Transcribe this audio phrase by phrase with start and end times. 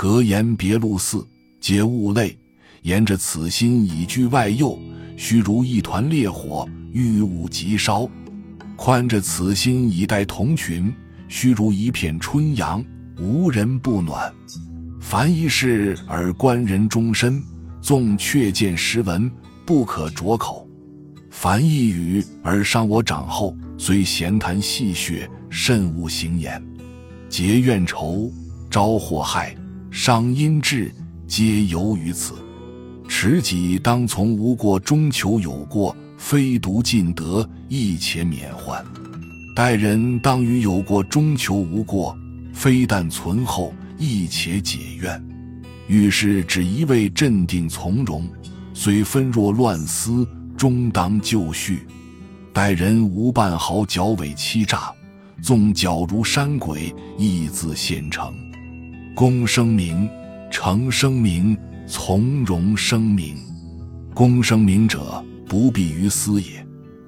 [0.00, 1.28] 格言别路寺，
[1.60, 2.34] 皆物类。
[2.84, 4.78] 沿着此心以居外右，
[5.14, 8.08] 须如一团烈火，欲物即烧；
[8.76, 10.90] 宽着此心以待同群，
[11.28, 12.82] 须如一片春阳，
[13.18, 14.32] 无人不暖。
[15.02, 17.38] 凡一事而观人终身，
[17.82, 19.30] 纵却见实文，
[19.66, 20.66] 不可着口；
[21.30, 26.58] 凡一语而伤我长后，虽闲谈戏谑，慎勿行言。
[27.28, 28.32] 结怨仇，
[28.70, 29.54] 招祸害，
[29.90, 30.92] 伤阴志，
[31.26, 32.34] 皆由于此。
[33.08, 38.84] 持己当从无过，终求有过，非独尽德，亦且免患。
[39.54, 42.16] 待人当于有过，终求无过，
[42.52, 45.20] 非但存厚，亦且解怨。
[45.88, 48.28] 遇事只一味镇定从容，
[48.72, 50.26] 虽纷若乱丝，
[50.56, 51.80] 终当就绪。
[52.52, 54.92] 待人无半毫狡伪欺诈，
[55.42, 58.32] 纵狡如山鬼，亦自现成。
[59.14, 60.08] 公声明，
[60.50, 61.56] 成声明。
[61.92, 63.36] 从容声明，
[64.14, 66.64] 公声明者，不必于私也；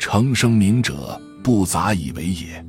[0.00, 2.60] 成声明者，不杂以为也；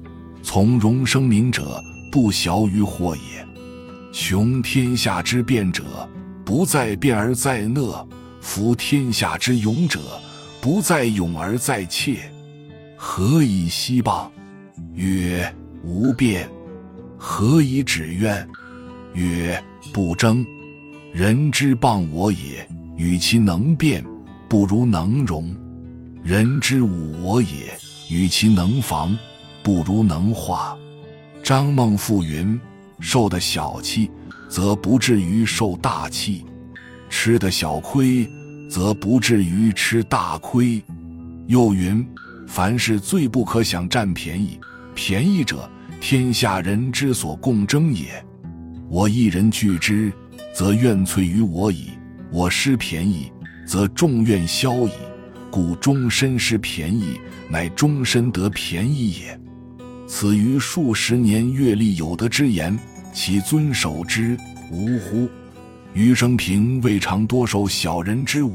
[0.44, 3.44] 从容声明者，不小于祸也。
[4.11, 5.83] 雄天下之变者，
[6.45, 8.08] 不在变而在讷；
[8.39, 9.99] 夫天下之勇者，
[10.61, 12.19] 不在勇而在怯。
[12.95, 14.30] 何以息谤？
[14.94, 15.52] 曰：
[15.83, 16.47] 无变。
[17.17, 18.47] 何以止怨？
[19.16, 20.45] 曰：不争。
[21.13, 24.03] 人之谤我也，与其能辩，
[24.49, 25.45] 不如能容；
[26.21, 27.73] 人之侮我也，
[28.09, 29.17] 与其能防，
[29.63, 30.77] 不如能化。
[31.41, 32.59] 张孟复云
[32.99, 34.11] ：“受的小气，
[34.49, 36.43] 则不至于受大气；
[37.09, 38.30] 吃的小亏，
[38.69, 40.83] 则不至于吃大亏。”
[41.47, 42.05] 又云
[42.47, 44.59] ：“凡事最不可想占便宜，
[44.93, 45.69] 便宜者，
[46.02, 48.24] 天下人之所共争也。
[48.89, 50.11] 我一人据之。”
[50.55, 51.89] 则怨摧于我矣，
[52.31, 53.30] 我失便宜，
[53.67, 54.92] 则众怨消矣。
[55.52, 57.19] 故终身失便宜，
[57.50, 59.37] 乃终身得便宜也。
[60.08, 62.80] 此于数十年阅历有得之言，
[63.14, 64.37] 其遵守之
[64.71, 65.27] 无乎？
[65.93, 68.54] 余生平未尝多受小人之侮，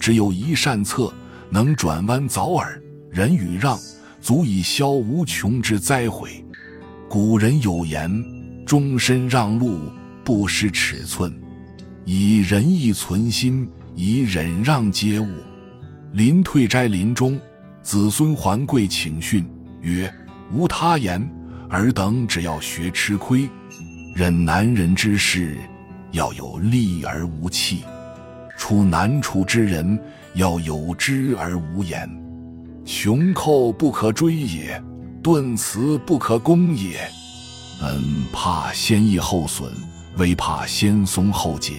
[0.00, 1.14] 只有一善策，
[1.48, 2.82] 能转弯早耳。
[3.08, 3.78] 人与让，
[4.20, 6.44] 足以消无穷之灾悔。
[7.08, 8.10] 古人有言：
[8.70, 9.80] 终身让路。
[10.22, 11.34] 不失尺寸，
[12.04, 15.26] 以仁义存心，以忍让接物。
[16.12, 17.36] 临退斋林中，
[17.82, 19.44] 子孙还贵请训
[19.80, 20.12] 曰
[20.54, 21.20] ：“无他言，
[21.68, 23.48] 尔等只要学吃亏，
[24.14, 25.56] 忍难人之事，
[26.12, 27.78] 要有力而无气；
[28.56, 29.98] 处难处之人，
[30.34, 32.08] 要有知而无言。
[32.84, 34.80] 穷寇不可追也，
[35.24, 37.00] 顿辞不可攻也。
[37.80, 38.02] 恩
[38.32, 39.72] 怕先易后损。”
[40.16, 41.78] 唯怕先松后紧，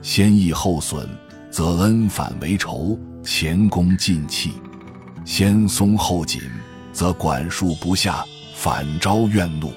[0.00, 1.06] 先易后损，
[1.50, 4.50] 则恩反为仇，前功尽弃；
[5.24, 6.40] 先松后紧，
[6.92, 9.72] 则管束不下，反招怨怒。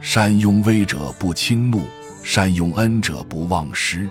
[0.00, 1.82] 善用威者不轻怒，
[2.24, 4.06] 善用恩者不忘失。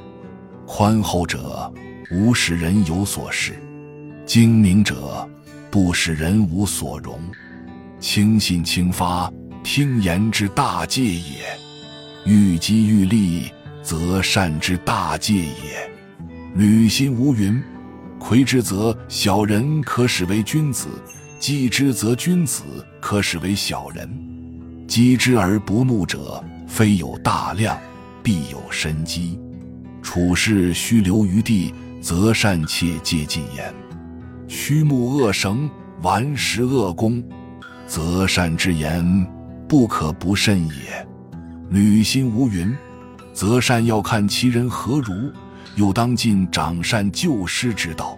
[0.65, 1.71] 宽厚者
[2.09, 3.61] 无使人有所失，
[4.25, 5.29] 精明者
[5.69, 7.19] 不使人无所容。
[7.99, 9.31] 轻信轻发，
[9.65, 11.43] 听言之大戒也。
[12.23, 15.91] 欲积欲利，则善之大戒也。
[16.53, 17.59] 履心无云，
[18.19, 20.87] 魁之则小人可使为君子；
[21.39, 22.63] 击之则君子
[23.01, 24.07] 可使为小人。
[24.87, 27.75] 积之而不怒者，非有大量，
[28.21, 29.39] 必有深机。
[30.03, 33.73] 处事须留余地，则善切戒禁言。
[34.47, 35.67] 虚木恶绳，
[36.03, 37.23] 顽石恶弓，
[37.87, 39.03] 则善之言
[39.67, 41.07] 不可不慎也。
[41.69, 42.75] 履心无云，
[43.33, 45.31] 则善要看其人何如，
[45.75, 48.17] 又当尽长善救失之道。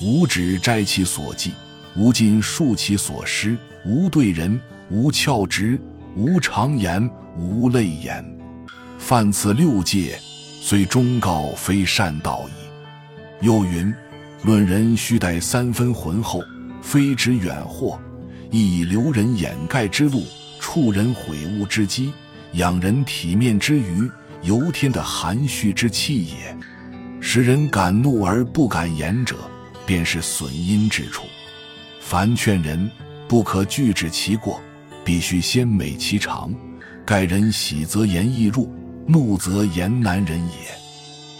[0.00, 1.52] 无止摘其所记，
[1.96, 3.56] 无尽述其所失，
[3.86, 4.60] 无对人，
[4.90, 5.80] 无翘直，
[6.16, 8.24] 无常言，无泪言。
[8.98, 10.18] 犯此六戒，
[10.60, 13.46] 虽忠告非善道矣。
[13.46, 13.94] 又云：
[14.42, 16.42] 论人须待三分浑厚，
[16.80, 18.00] 非指远祸，
[18.50, 20.24] 亦以留人掩盖之路，
[20.62, 22.12] 触人悔悟之机。
[22.52, 24.08] 养人体面之余，
[24.42, 26.56] 由天的含蓄之气也。
[27.20, 29.36] 使人敢怒而不敢言者，
[29.84, 31.24] 便是损阴之处。
[32.00, 32.88] 凡劝人，
[33.26, 34.60] 不可拒止其过，
[35.04, 36.54] 必须先美其长。
[37.04, 38.72] 盖人喜则言易入，
[39.06, 40.54] 怒则言难忍也。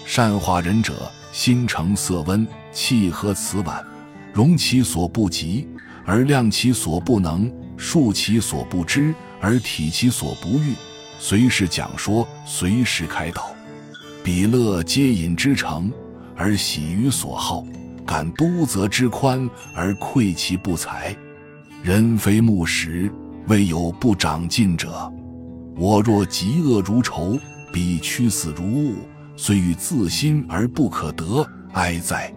[0.05, 3.85] 善化人者，心诚色温，气和辞婉，
[4.33, 5.69] 容其所不及，
[6.05, 10.75] 而量其所不能；述其所不知，而体其所不欲。
[11.19, 13.55] 随时讲说，随时开导。
[14.25, 15.91] 彼乐皆隐之诚，
[16.37, 17.65] 而喜于所好；
[18.07, 21.15] 感督则之宽，而愧其不才。
[21.83, 23.11] 人非木石，
[23.49, 25.13] 未有不长进者。
[25.77, 27.39] 我若嫉恶如仇，
[27.73, 28.95] 彼屈死如物，
[29.37, 32.33] 虽欲自心而不可得，哀哉！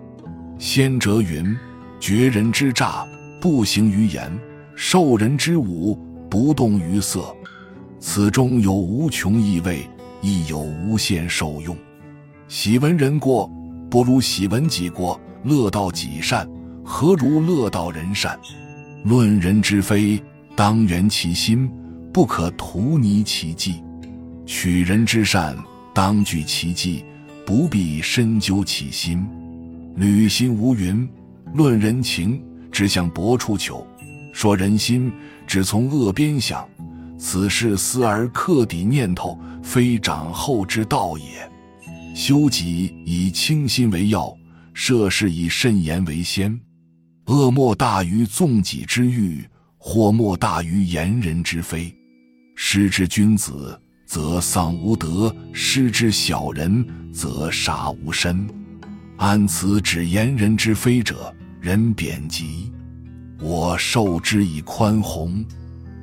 [0.57, 1.55] 先哲云：
[1.99, 3.05] 绝人之诈，
[3.39, 4.31] 不行于言；
[4.75, 5.98] 受人之侮，
[6.30, 7.36] 不动于色。
[8.00, 9.88] 此中有无穷意味，
[10.22, 11.75] 亦有无限受用。
[12.48, 13.50] 喜闻人过，
[13.89, 16.48] 不如喜闻己过；乐道己善，
[16.83, 18.38] 何如乐道人善？
[19.04, 20.22] 论人之非，
[20.56, 21.72] 当圆其心，
[22.12, 23.81] 不可图泥其迹；
[24.45, 25.56] 取人之善，
[25.94, 27.04] 当据其迹，
[27.45, 29.25] 不必深究其心。
[29.95, 31.07] 履心无云，
[31.54, 33.86] 论人情，只向薄处求；
[34.35, 35.09] 说人心，
[35.47, 36.67] 只从恶边想。
[37.17, 41.49] 此事思而克抵念头，非长厚之道也。
[42.13, 44.35] 修己以清心为要，
[44.73, 46.59] 涉事以慎言为先。
[47.27, 49.47] 恶莫大于纵己之欲，
[49.77, 51.95] 祸莫大于言人之非。
[52.55, 58.45] 失之君子，则丧无德；失之小人，则杀无身。
[59.15, 61.33] 安此指言人之非者？
[61.61, 62.69] 人贬极，
[63.41, 65.43] 我受之以宽宏；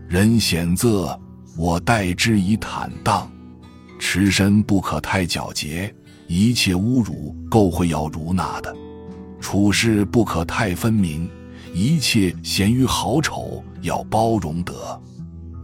[0.08, 1.18] 人险恶，
[1.56, 3.30] 我待之以坦荡。
[3.98, 5.94] 持身不可太皎洁，
[6.26, 8.74] 一切侮辱垢秽要如纳的。
[9.40, 11.28] 处事不可太分明，
[11.72, 15.00] 一切咸于好丑要包容得。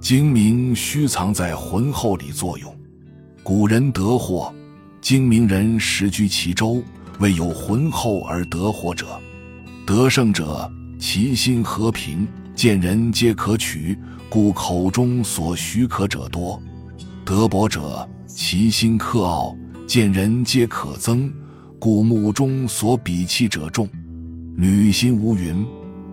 [0.01, 2.75] 精明须藏在浑厚里作用。
[3.43, 4.55] 古人得祸，
[5.01, 6.83] 精明人实居其周，
[7.19, 9.07] 未有浑厚而得祸者。
[9.85, 13.97] 得胜者，其心和平，见人皆可取，
[14.29, 16.61] 故口中所许可者多。
[17.25, 19.57] 德薄者，其心克傲，
[19.87, 21.31] 见人皆可憎。
[21.79, 23.89] 故目中所鄙弃者众，
[24.57, 25.65] 履心无云。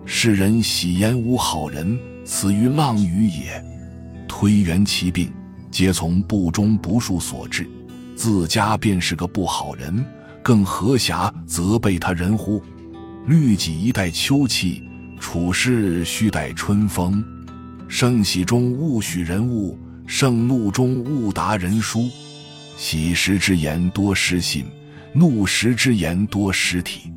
[0.05, 3.63] 世人喜言无好人，此于浪语也。
[4.27, 5.31] 推圆其病，
[5.71, 7.67] 皆从不忠不恕所致。
[8.15, 10.05] 自家便是个不好人，
[10.43, 12.61] 更何暇责备他人乎？
[13.27, 14.83] 律己一待秋气，
[15.19, 17.23] 处事须待春风。
[17.87, 22.09] 盛喜中勿许人物，盛怒中勿答人书。
[22.77, 24.65] 喜时之言多失信。
[25.17, 27.09] 怒时之言多失体，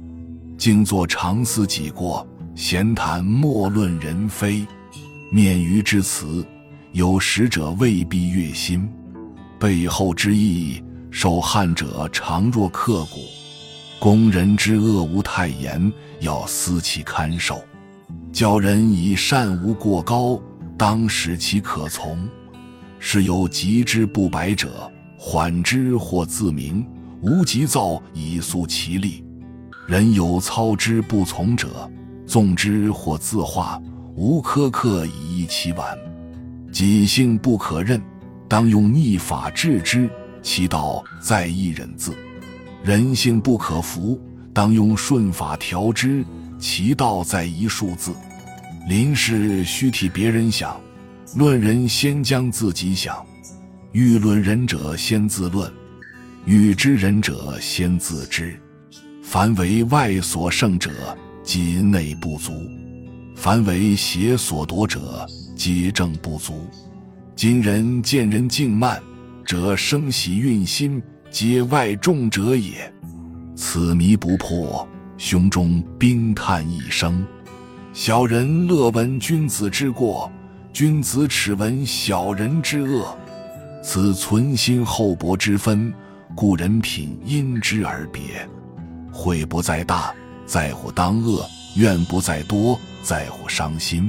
[0.56, 2.24] 静坐常思己过，
[2.54, 4.64] 闲谈莫论人非。
[5.32, 6.46] 面于之词，
[6.92, 8.88] 有识者未必悦心；
[9.58, 13.18] 背后之意，受汉者常若刻骨。
[14.00, 17.60] 攻人之恶无太严，要思其堪受。
[18.32, 20.40] 教人以善无过高，
[20.76, 22.28] 当使其可从。
[23.00, 26.86] 是有急之不白者，缓之或自明。
[27.20, 29.24] 无急躁以速其力，
[29.88, 31.90] 人有操之不从者，
[32.24, 33.82] 纵之或自化；
[34.14, 35.98] 无苛刻以益其婉。
[36.70, 38.00] 己性不可任，
[38.46, 40.08] 当用逆法治之，
[40.40, 42.12] 其道在一忍字；
[42.82, 44.20] 人性不可服，
[44.52, 46.24] 当用顺法调之，
[46.58, 48.12] 其道在一数字。
[48.88, 50.80] 临事须替别人想，
[51.34, 53.24] 论人先将自己想。
[53.92, 55.70] 欲论人者，先自论。
[56.44, 58.58] 欲知人者，先自知。
[59.22, 60.90] 凡为外所胜者，
[61.42, 62.52] 即内不足；
[63.34, 66.66] 凡为邪所夺者，皆正不足。
[67.36, 69.02] 今人见人敬慢，
[69.46, 72.92] 则生喜运心，皆外重者也。
[73.54, 77.26] 此迷不破，胸中冰叹一声。
[77.92, 80.30] 小人乐闻君子之过，
[80.72, 83.16] 君子耻闻小人之恶。
[83.82, 85.92] 此存心厚薄之分。
[86.36, 88.48] 故人品因之而别，
[89.10, 90.14] 悔不在大，
[90.46, 91.40] 在乎当恶；
[91.74, 94.08] 怨不在多，在乎伤心。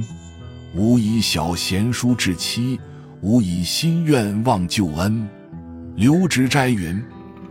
[0.76, 2.78] 吾以小贤淑治妻，
[3.22, 5.28] 吾以心愿忘旧恩。
[6.00, 6.98] 刘直斋云：“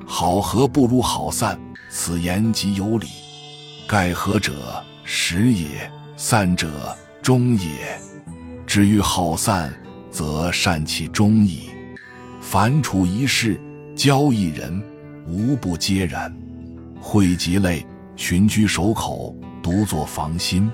[0.07, 1.55] 好合不如好散，
[1.87, 3.05] 此言极有理。
[3.87, 5.67] 盖合者实也，
[6.17, 6.67] 散者
[7.21, 7.69] 终也。
[8.65, 9.71] 至于好散，
[10.09, 11.69] 则善其终矣。
[12.41, 13.61] 凡处一事。”
[13.95, 14.81] 交一人，
[15.27, 16.35] 无不皆然。
[16.99, 20.71] 惠及类，群居守口，独坐防心。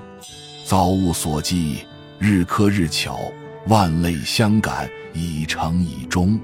[0.63, 1.79] 造物所寄，
[2.19, 3.19] 日苛日巧，
[3.67, 6.39] 万类相感，以成以终。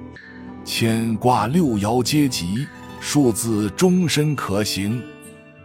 [0.63, 2.67] 牵挂六爻皆吉，
[2.99, 5.01] 数字终身可行。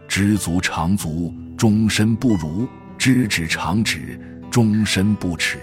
[0.07, 5.59] 知足常足，终身不辱；知止常止，终身不耻。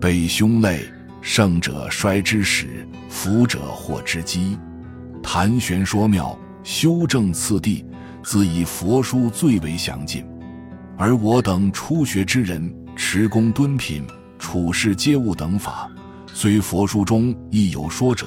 [0.00, 0.80] 背凶类，
[1.20, 4.58] 胜者衰之始，福者祸之基。
[5.22, 7.84] 谈玄说妙，修正次第，
[8.24, 10.24] 自以佛书最为详尽。
[10.98, 14.02] 而我等初学之人，持功敦品、
[14.38, 15.90] 处事接物等法，
[16.32, 18.26] 虽佛书中亦有说者，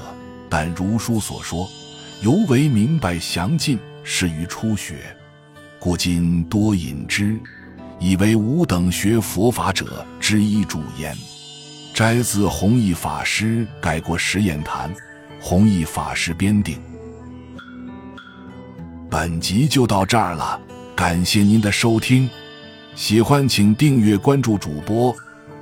[0.54, 1.68] 但如书所说，
[2.22, 4.98] 尤为明白详尽，适于初学，
[5.80, 7.40] 故今多引之，
[8.00, 11.18] 以为吾等学佛法者之一主焉。
[11.92, 14.94] 摘自弘一法师改过实验谈，
[15.42, 16.80] 弘一法师编定。
[19.10, 20.62] 本集就到这儿了，
[20.96, 22.30] 感谢您的收听，
[22.94, 25.16] 喜欢请订阅关注主播，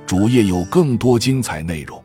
[0.06, 2.01] 主页有更多精彩内容。